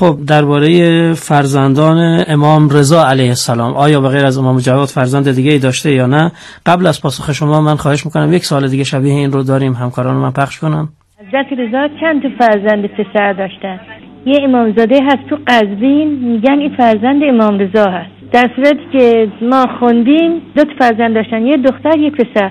[0.00, 0.68] خب درباره
[1.14, 5.92] فرزندان امام رضا علیه السلام آیا به غیر از امام جواد فرزند دیگه ای داشته
[5.92, 6.32] یا نه؟
[6.66, 10.16] قبل از پاسخ شما من خواهش می‌کنم یک سال دیگه شبیه این رو داریم همکاران
[10.16, 10.88] من پخش کنم.
[11.28, 13.80] حضرت رضا چند فرزند پسر داشتن؟
[14.26, 18.10] یه امامزاده هست تو قزوین میگن این فرزند امام رضا هست.
[18.32, 22.50] در صورتی که ما خوندیم دو تا فرزند داشتن یه دختر یه پسر.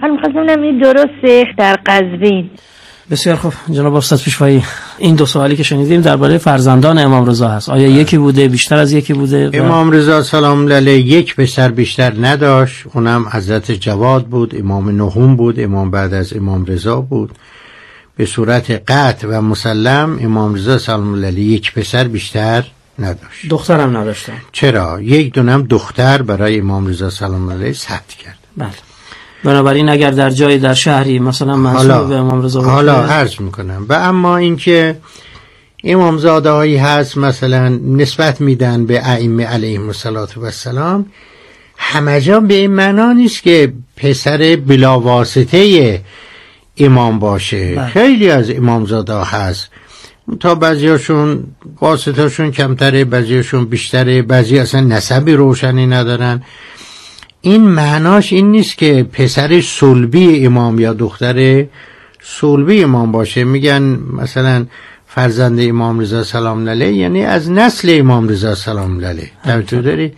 [0.00, 2.50] حالا می‌خواستم این درسته در قزوین.
[3.10, 3.52] بسیار خوب.
[3.70, 4.64] جناب استاد پیشوایی
[4.98, 7.68] این دو سوالی که شنیدیم درباره فرزندان امام رضا هست.
[7.68, 10.98] آیا یکی بوده بیشتر از یکی بوده؟ امام رضا سلام علیه.
[10.98, 12.84] یک پسر بیشتر نداشت.
[12.94, 17.30] اونم حضرت جواد بود امام نهم بود امام بعد از امام رضا بود.
[18.16, 22.64] به صورت قطع و مسلم امام رضا سلام علیه یک پسر بیشتر
[22.98, 23.48] نداشت.
[23.48, 28.38] دخترم نداشتن چرا؟ یک دونم دختر برای امام رضا سلام علیه ثبت کرد.
[28.56, 28.68] بله.
[29.44, 33.86] بنابراین اگر در جایی در شهری مثلا منصوب به امام رضا حالا عرض می‌کنم.
[33.88, 34.96] و اما اینکه
[35.84, 41.06] امامزاده هایی هست مثلا نسبت میدن به ائمه علیهم السلام
[41.76, 46.02] همه جا به این معنا نیست که پسر بلاواسطه
[46.78, 47.74] امام باشه.
[47.74, 47.86] بله.
[47.86, 49.68] خیلی از امامزاده هست.
[50.40, 51.44] تا بعضیاشون
[51.80, 56.42] واسطهشون کمتره بعضیاشون بیشتره بعضی اصلا نسبی روشنی ندارن.
[57.40, 61.66] این معناش این نیست که پسر صلبی امام یا دختر
[62.22, 63.44] صلبی امام باشه.
[63.44, 63.82] میگن
[64.12, 64.66] مثلا
[65.06, 69.30] فرزند امام رضا سلام علیه یعنی از نسل امام رضا سلام علیه.
[69.44, 70.12] توجه داری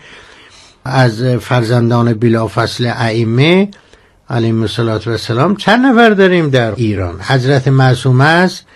[0.85, 3.69] از فرزندان بلافصل ائمه
[4.31, 8.67] علیهم السلام چند نفر داریم در ایران؟ حضرت معصوم است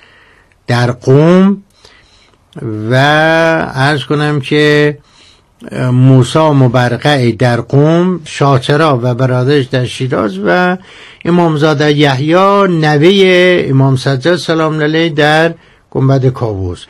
[0.67, 1.63] در قوم
[2.91, 2.95] و
[3.75, 4.99] عرض کنم که
[5.93, 10.77] موسا مبرقع در قوم شاچرا و برادرش در شیراز و
[11.25, 12.35] امامزاده یحیی
[12.69, 15.55] نوه امام سجاد سلام علیه در
[15.91, 16.85] گنبد کاووس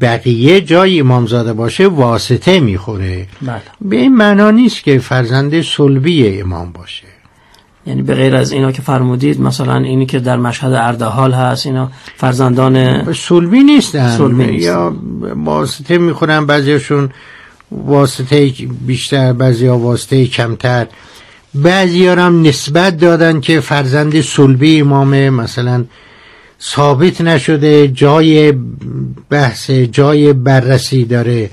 [0.00, 3.62] بقیه جای امامزاده باشه واسطه می‌خوره بله.
[3.80, 7.06] به این معنا نیست که فرزند صلبی امام باشه
[7.86, 11.90] یعنی به غیر از اینا که فرمودید مثلا اینی که در مشهد اردهال هست اینا
[12.16, 14.72] فرزندان صلبی نیستن صلبی نیستن.
[14.72, 14.96] یا
[15.44, 17.10] واسطه می‌خورن بعضیشون
[17.70, 18.52] واسطه
[18.86, 20.86] بیشتر بعضی ها واسطه کمتر.
[21.54, 25.84] بعضی هم نسبت دادن که فرزند صلبی امامه مثلا
[26.62, 28.52] ثابت نشده جای
[29.30, 31.50] بحث جای بررسی داره.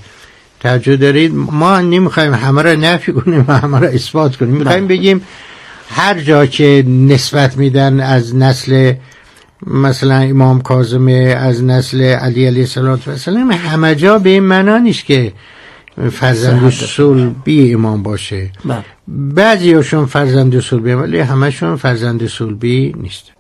[0.60, 4.56] توجه دارید؟ ما نمی‌خوایم همه را نفی کنیم و همه را اثبات کنیم.
[4.56, 5.22] می‌خوایم بگیم
[5.90, 8.94] هر جا که نسبت میدن از نسل
[9.68, 12.68] مثلا امام کاظمه از نسل علی علیه
[13.08, 15.34] السلام همه جا به این معنا نیست که
[16.12, 18.52] فرزند صلبی امام باشه.
[18.66, 18.86] بله.
[19.08, 23.32] بعضی هاشون فرزند صلبی ولی همشون فرزند صلبی نیست.